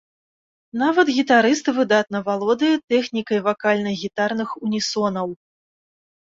[0.83, 5.27] Нават гітарыст выдатна валодае тэхнікай вакальна-гітарных унісонаў.